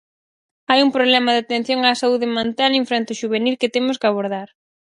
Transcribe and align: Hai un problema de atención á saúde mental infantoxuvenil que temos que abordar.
Hai 0.69 0.79
un 0.85 0.91
problema 0.97 1.29
de 1.33 1.41
atención 1.43 1.79
á 1.89 1.91
saúde 2.01 2.27
mental 2.39 2.71
infantoxuvenil 2.81 3.59
que 3.61 3.73
temos 3.75 3.97
que 3.99 4.07
abordar. 4.09 4.49